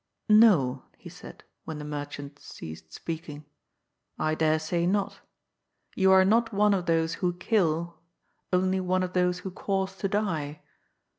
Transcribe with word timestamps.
^' 0.29 0.35
No," 0.35 0.85
he 0.97 1.09
said, 1.09 1.43
when 1.63 1.77
the 1.77 1.85
merchant 1.85 2.39
ceased 2.39 2.91
speaking, 2.91 3.41
^' 3.41 3.43
I 4.17 4.33
dare 4.33 4.57
say 4.57 4.87
not. 4.87 5.19
You 5.93 6.11
are 6.11 6.25
not 6.25 6.51
one 6.51 6.73
of 6.73 6.87
those 6.87 7.13
who 7.21 7.33
kill, 7.33 7.99
only 8.51 8.79
one 8.79 9.03
of 9.03 9.13
those 9.13 9.41
who 9.45 9.51
cause 9.51 9.95
to 9.97 10.07
die. 10.07 10.63